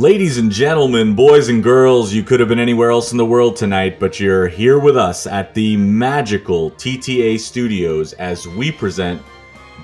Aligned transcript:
Ladies 0.00 0.38
and 0.38 0.50
gentlemen, 0.50 1.14
boys 1.14 1.50
and 1.50 1.62
girls, 1.62 2.10
you 2.10 2.22
could 2.22 2.40
have 2.40 2.48
been 2.48 2.58
anywhere 2.58 2.90
else 2.90 3.12
in 3.12 3.18
the 3.18 3.26
world 3.26 3.54
tonight, 3.54 4.00
but 4.00 4.18
you're 4.18 4.48
here 4.48 4.78
with 4.78 4.96
us 4.96 5.26
at 5.26 5.52
the 5.52 5.76
magical 5.76 6.70
TTA 6.70 7.38
studios 7.38 8.14
as 8.14 8.48
we 8.48 8.72
present 8.72 9.20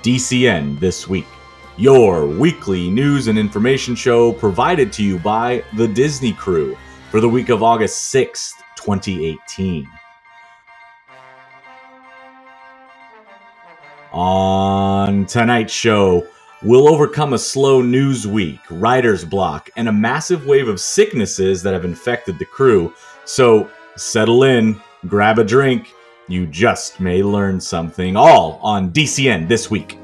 DCN 0.01 0.79
This 0.79 1.07
Week, 1.07 1.27
your 1.77 2.25
weekly 2.25 2.89
news 2.89 3.27
and 3.27 3.37
information 3.37 3.93
show 3.93 4.33
provided 4.33 4.91
to 4.93 5.03
you 5.03 5.19
by 5.19 5.63
the 5.75 5.87
Disney 5.87 6.33
Crew 6.33 6.75
for 7.11 7.21
the 7.21 7.29
week 7.29 7.49
of 7.49 7.61
August 7.61 8.11
6th, 8.11 8.53
2018. 8.75 9.87
On 14.13 15.27
tonight's 15.27 15.73
show, 15.73 16.25
we'll 16.63 16.89
overcome 16.89 17.33
a 17.33 17.37
slow 17.37 17.81
news 17.81 18.25
week, 18.25 18.59
writer's 18.69 19.23
block, 19.23 19.69
and 19.75 19.87
a 19.87 19.91
massive 19.91 20.45
wave 20.45 20.67
of 20.67 20.79
sicknesses 20.79 21.61
that 21.63 21.73
have 21.73 21.85
infected 21.85 22.39
the 22.39 22.45
crew. 22.45 22.93
So 23.25 23.69
settle 23.95 24.43
in, 24.43 24.79
grab 25.07 25.39
a 25.39 25.43
drink. 25.43 25.93
You 26.27 26.47
just 26.47 26.99
may 26.99 27.23
learn 27.23 27.61
something. 27.61 28.15
All 28.15 28.59
on 28.61 28.91
DCN 28.91 29.47
this 29.47 29.69
week. 29.69 29.97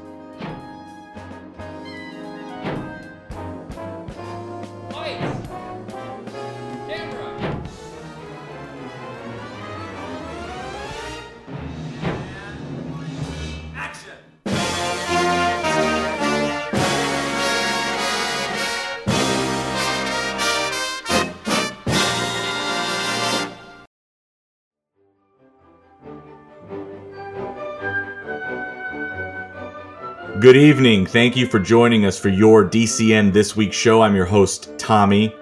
Good 30.44 30.58
evening. 30.58 31.06
Thank 31.06 31.36
you 31.36 31.46
for 31.46 31.58
joining 31.58 32.04
us 32.04 32.18
for 32.18 32.28
your 32.28 32.66
DCN 32.66 33.32
This 33.32 33.56
Week 33.56 33.72
show. 33.72 34.02
I'm 34.02 34.14
your 34.14 34.26
host, 34.26 34.74
Tommy. 34.76 35.34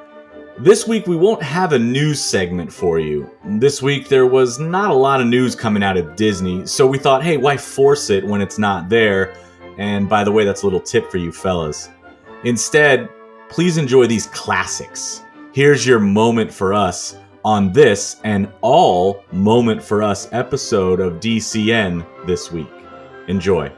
This 0.61 0.86
week, 0.86 1.08
we 1.08 1.17
won't 1.17 1.42
have 1.42 1.72
a 1.72 1.78
news 1.81 2.22
segment 2.22 2.72
for 2.72 3.00
you. 3.00 3.28
This 3.45 3.83
week, 3.83 4.08
there 4.08 4.28
was 4.28 4.61
not 4.61 4.92
a 4.92 4.95
lot 4.95 5.20
of 5.20 5.27
news 5.27 5.56
coming 5.56 5.83
out 5.83 5.97
of 5.97 6.14
Disney, 6.14 6.64
so 6.69 6.86
we 6.86 6.98
thought, 6.98 7.25
hey, 7.25 7.36
why 7.36 7.56
force 7.56 8.11
it 8.11 8.25
when 8.25 8.41
it's 8.41 8.61
not 8.61 8.89
there? 8.89 9.34
And 9.77 10.08
by 10.08 10.23
the 10.23 10.30
way, 10.30 10.45
that's 10.45 10.62
a 10.62 10.67
little 10.67 10.80
tip 10.80 11.11
for 11.11 11.19
you 11.19 11.33
fellas. 11.33 11.89
Instead, 12.45 13.08
please 13.48 13.78
enjoy 13.78 14.06
these 14.06 14.28
classics. 14.28 15.23
Here's 15.53 15.84
your 15.84 15.98
moment 15.98 16.55
for 16.55 16.73
us 16.73 17.17
on 17.45 17.73
this 17.73 18.20
and 18.23 18.48
all 18.61 19.25
Moment 19.33 19.83
for 19.83 20.00
Us 20.00 20.28
episode 20.30 21.00
of 21.00 21.14
DCN 21.14 22.06
this 22.25 22.53
week. 22.53 22.70
Enjoy. 23.27 23.69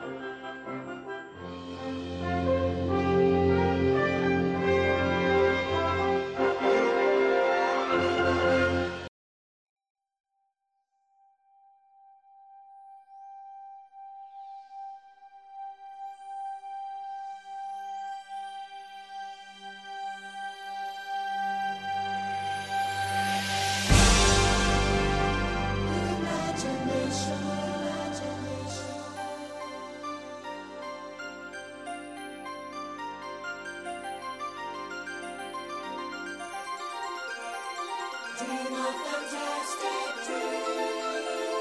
Dream 38.37 38.51
a 38.51 38.93
fantastic 39.05 40.27
dream. 40.27 41.54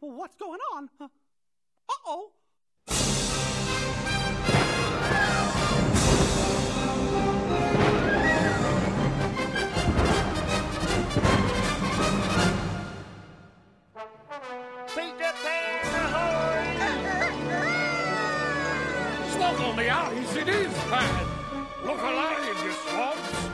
What's 0.00 0.36
going 0.36 0.60
on? 0.74 0.88
Uh 1.00 1.08
oh. 2.06 2.30
Peter 14.94 15.32
Pan, 15.42 15.90
the 19.76 19.90
eyes, 19.90 20.36
it 20.36 20.48
is 20.48 20.72
bad. 20.90 21.26
Look 21.84 22.00
alive, 22.00 22.64
you 22.64 22.72
swabs. 22.72 23.49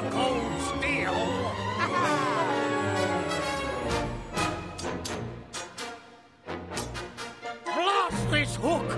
For 0.00 0.10
cold 0.10 0.60
steel. 0.60 1.12
Blast 7.64 8.30
this 8.30 8.56
hook! 8.56 8.90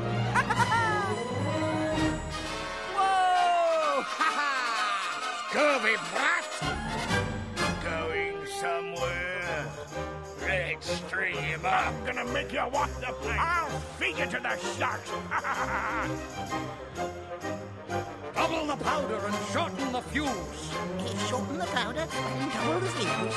Whoa! 2.95 4.05
Scurvy 5.51 5.97
brat! 6.13 6.49
Going 7.83 8.47
somewhere. 8.61 9.67
Stream, 10.81 11.61
I'm 11.65 12.05
gonna 12.05 12.25
make 12.33 12.53
you 12.53 12.65
walk 12.73 12.91
the 13.01 13.13
plank. 13.21 13.41
I'll 13.41 13.69
feed 13.99 14.19
you 14.19 14.27
to 14.27 14.41
the 14.41 14.57
sharks. 14.77 15.11
The 18.73 18.85
powder 18.85 19.21
and 19.27 19.37
shorten 19.53 19.93
the 19.93 20.01
fuse. 20.01 20.73
Shorten 21.29 21.59
the 21.59 21.67
powder 21.67 22.07
and 22.11 22.53
double 22.53 22.81
the 22.81 22.89
fuse. 22.89 23.37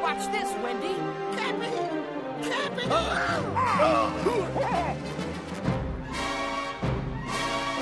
Watch 0.00 0.30
this, 0.30 0.54
Wendy. 0.62 0.94
Captain! 1.34 1.74
Captain! 2.44 2.88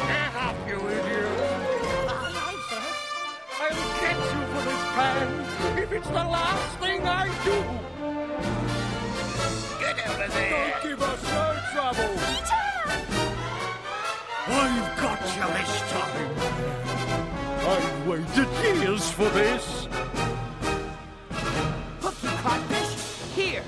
Get 0.09 0.35
up, 0.35 0.57
you 0.67 0.79
idiot! 0.89 1.41
Aye, 2.09 2.33
aye, 2.41 2.61
sir. 2.71 2.85
I'll 3.61 3.77
get 4.01 4.19
you 4.33 4.41
for 4.49 4.63
this 4.65 4.83
pan 4.97 5.27
if 5.79 5.93
it's 5.93 6.09
the 6.09 6.15
last 6.15 6.79
thing 6.79 7.01
I 7.07 7.27
do. 7.45 7.57
Get 9.79 9.97
out 10.07 10.23
of 10.23 10.33
there! 10.33 10.71
Don't 10.71 10.89
give 10.89 11.03
us 11.03 11.23
no 11.23 11.45
trouble. 11.75 12.52
I've 14.55 15.01
got 15.01 15.21
you 15.37 15.47
this 15.57 15.81
time. 15.91 16.29
I've 17.73 18.07
waited 18.07 18.49
years 18.83 19.11
for 19.11 19.29
this. 19.31 19.89
Hook, 22.01 22.15
you 22.23 22.29
codfish. 22.43 22.93
Here. 23.35 23.65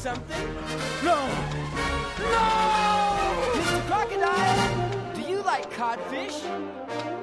Something? 0.00 0.54
No! 1.04 1.28
No! 2.18 2.46
Mr. 3.52 3.80
Crocodile, 3.86 5.14
do 5.14 5.20
you 5.20 5.42
like 5.42 5.70
codfish? 5.72 6.42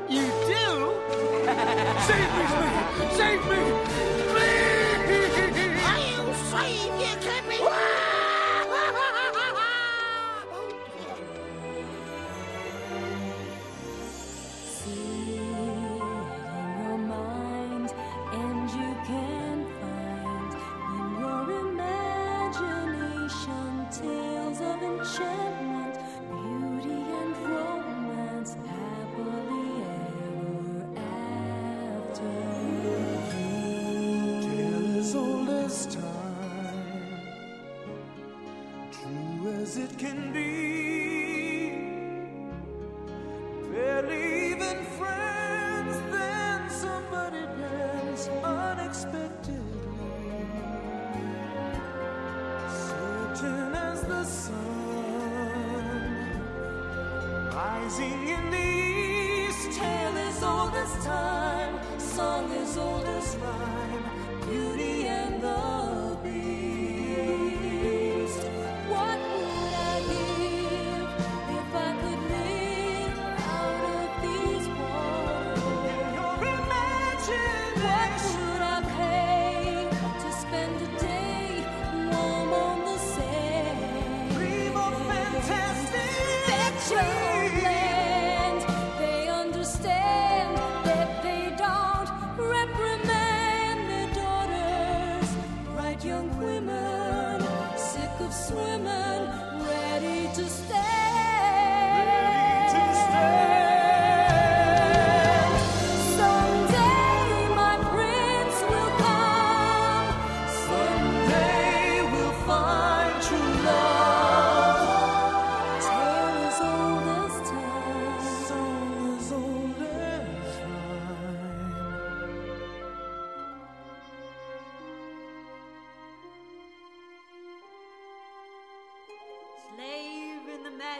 You 0.07 0.27
do? 0.45 0.93
Save 2.07 2.31
me! 2.37 2.45
Save 3.17 3.43
me! 3.49 3.59
Please! 4.29 5.81
I'll 5.87 6.33
save 6.51 6.93
you, 7.01 7.13
Captain! 7.19 7.46
As 63.15 63.35
rhyme, 63.37 64.05
beauty 64.45 64.96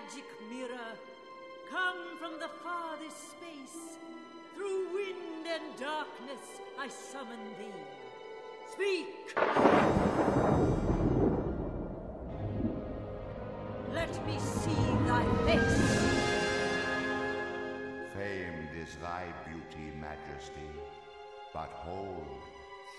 magic 0.08 0.26
mirror, 0.50 0.92
come 1.70 2.18
from 2.18 2.40
the 2.40 2.48
farthest 2.64 3.32
space. 3.32 3.98
Through 4.56 4.94
wind 4.94 5.46
and 5.46 5.80
darkness 5.80 6.62
I 6.80 6.88
summon 6.88 7.40
thee. 7.58 7.74
Speak! 8.72 9.36
let 13.94 14.26
me 14.26 14.40
see 14.40 14.86
thy 15.08 15.26
face. 15.46 15.82
Famed 18.14 18.74
is 18.82 18.96
thy 19.02 19.26
beauty, 19.46 19.92
Majesty. 20.00 20.72
But 21.54 21.70
hold, 21.74 22.26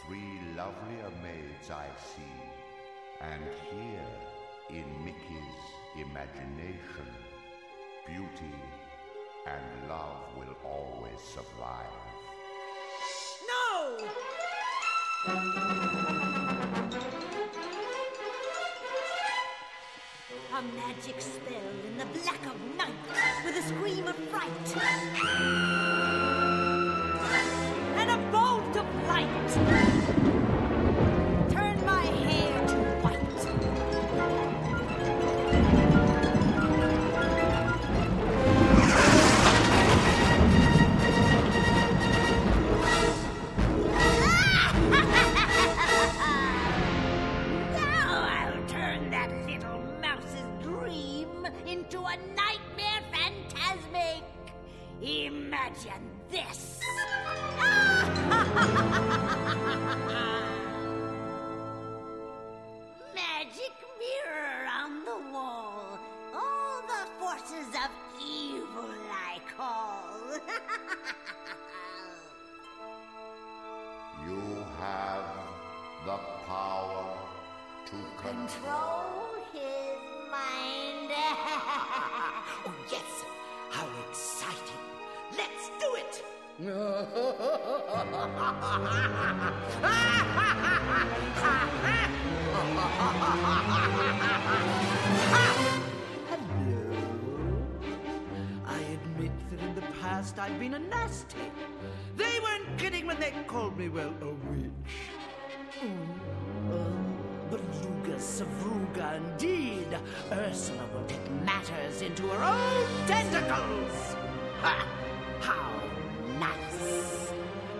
three 0.07 0.41
lovelier 0.57 1.11
maids 1.23 1.71
I 1.71 1.87
see. 1.97 2.37
And 3.21 3.43
here, 3.71 4.38
in 4.71 5.05
Mickey's 5.05 5.59
imagination, 5.97 7.09
beauty 8.07 8.55
and 9.47 9.89
love 9.89 10.19
will 10.37 10.55
always 10.65 11.19
survive. 11.21 11.87
No! 13.47 13.97
A 20.55 20.63
magic 20.77 21.21
spell 21.21 21.71
in 21.87 21.97
the 21.97 22.05
black 22.21 22.47
of 22.47 22.77
night 22.77 22.93
with 23.45 23.57
a 23.57 23.63
scream 23.63 24.07
of 24.07 24.17
fright. 24.17 24.77
And 27.97 28.11
a 28.11 28.19
bolt 28.31 28.77
of 28.77 28.87
light. 29.07 29.88
You 74.29 74.45
have 74.79 75.25
the 76.05 76.19
power 76.47 77.17
to 77.87 77.97
control. 78.21 78.37
Control 78.37 79.41
his 79.55 80.01
mind. 80.31 81.11
Oh, 82.67 82.75
yes. 82.91 83.25
How 83.71 83.87
exciting. 84.11 84.85
Let's 85.35 85.71
do 85.81 85.95
it. 85.95 86.23
Hello. 86.59 87.07
past 100.19 100.39
I've 100.41 100.59
been 100.59 100.75
a 100.75 100.81
nasty. 100.81 101.47
They 102.17 102.35
weren't 102.43 102.77
kidding 102.77 103.07
when 103.07 103.21
they 103.21 103.33
called 103.47 103.79
me, 103.79 103.89
well, 103.89 104.13
a 104.21 104.31
witch. 104.51 104.91
Mm. 105.81 106.09
Uh, 106.73 107.51
Beluga 107.51 108.17
Sevruga, 108.19 109.17
indeed. 109.17 109.97
Ursula 110.33 110.85
will 110.93 111.05
take 111.05 111.31
matters 111.45 112.03
into 112.03 112.27
her 112.27 112.43
own 112.55 113.07
tentacles. 113.07 114.17
Ha! 114.63 114.75
How 115.41 115.71
nice. 116.41 117.33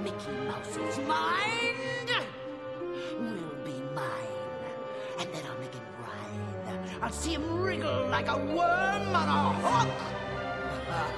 Mickey 0.05 0.31
Mouse's 0.47 0.99
mind 1.09 2.11
will 3.19 3.59
be 3.65 3.77
mine. 3.97 4.37
And 5.19 5.29
then 5.35 5.43
I'll 5.51 5.59
make 5.59 5.75
him 5.75 5.89
writhe. 6.01 7.03
I'll 7.03 7.11
see 7.11 7.33
him 7.33 7.61
wriggle 7.61 8.07
like 8.09 8.29
a 8.29 8.39
worm 8.39 9.17
on 9.21 9.29
a 9.29 9.43
hook. 9.67 11.15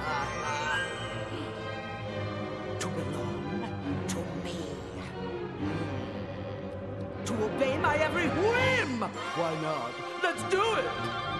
my 7.91 8.03
every 8.03 8.27
whim. 8.27 9.01
Why 9.35 9.53
not? 9.61 9.91
Let's 10.23 10.43
do 10.43 10.61
it. 10.75 11.30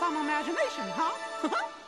Some 0.00 0.16
imagination, 0.16 0.88
huh? 0.96 1.66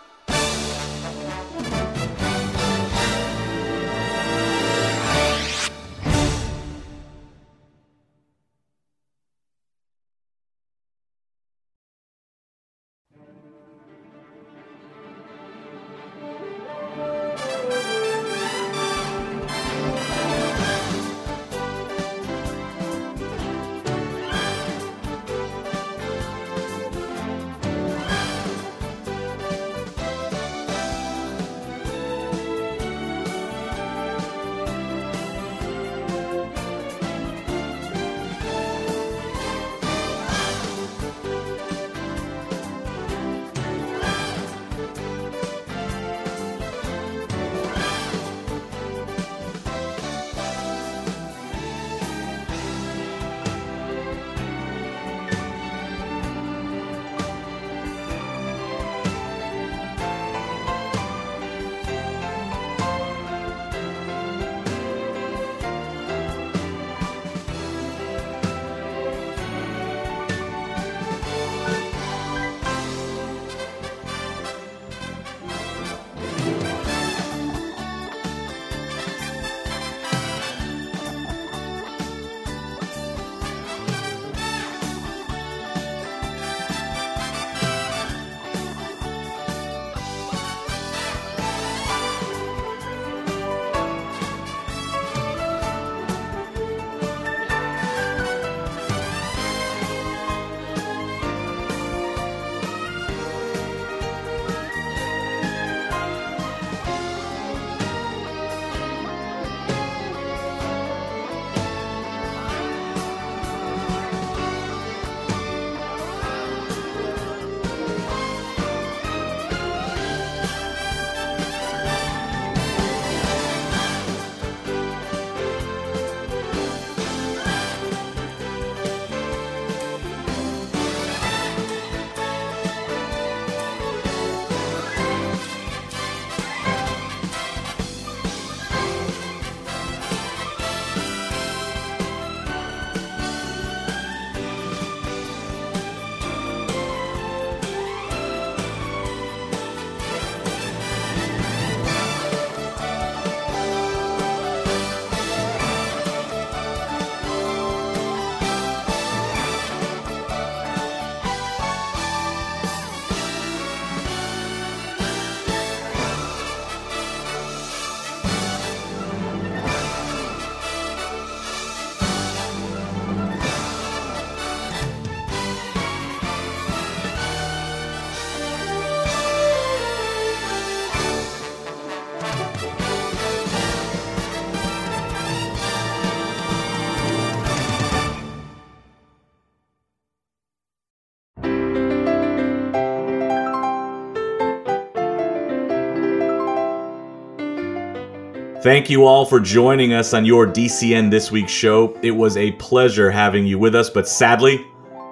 Thank 198.62 198.88
you 198.88 199.06
all 199.06 199.24
for 199.24 199.40
joining 199.40 199.92
us 199.92 200.14
on 200.14 200.24
your 200.24 200.46
DCN 200.46 201.10
This 201.10 201.32
Week 201.32 201.48
show. 201.48 201.98
It 202.00 202.12
was 202.12 202.36
a 202.36 202.52
pleasure 202.52 203.10
having 203.10 203.44
you 203.44 203.58
with 203.58 203.74
us, 203.74 203.90
but 203.90 204.06
sadly, 204.06 204.64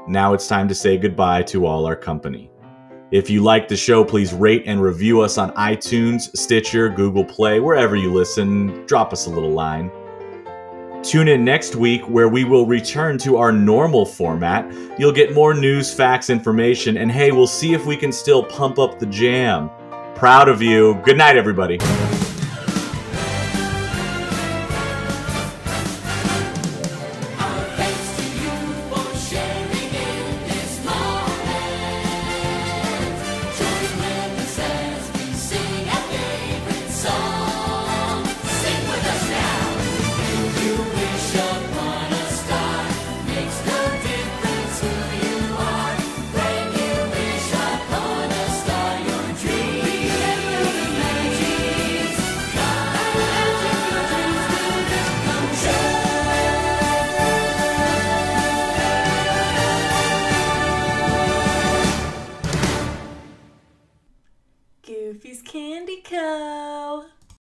now 0.07 0.35
it's 0.35 0.47
time 0.47 0.69
to 0.69 0.75
say 0.75 0.97
goodbye 0.97 1.43
to 1.43 1.67
all 1.67 1.85
our 1.85 1.97
company. 1.97 2.49
If 3.11 3.29
you 3.29 3.43
like 3.43 3.67
the 3.67 3.77
show, 3.77 4.05
please 4.05 4.33
rate 4.33 4.63
and 4.67 4.81
review 4.81 5.21
us 5.21 5.37
on 5.37 5.51
iTunes, 5.55 6.31
Stitcher, 6.37 6.91
Google 6.91 7.25
Play, 7.25 7.59
wherever 7.59 7.97
you 7.97 8.13
listen. 8.13 8.87
Drop 8.87 9.13
us 9.13 9.27
a 9.27 9.31
little 9.31 9.51
line. 9.51 9.91
Tune 11.03 11.27
in 11.27 11.45
next 11.45 11.75
week 11.75 12.03
where 12.03 12.29
we 12.29 12.45
will 12.45 12.67
return 12.67 13.19
to 13.19 13.37
our 13.37 13.51
normal 13.51 14.07
format. 14.07 14.73
You'll 14.97 15.11
get 15.11 15.35
more 15.35 15.55
news, 15.55 15.93
facts, 15.93 16.31
information, 16.31 16.99
and 16.99 17.11
hey, 17.11 17.33
we'll 17.33 17.49
see 17.49 17.75
if 17.75 17.85
we 17.85 17.97
can 17.97 18.13
still 18.13 18.45
pump 18.45 18.79
up 18.79 19.01
the 19.01 19.07
jam. 19.07 19.71
Proud 20.15 20.49
of 20.49 20.63
you. 20.63 21.01
Good 21.03 21.19
night, 21.19 21.37
everybody. 21.37 21.81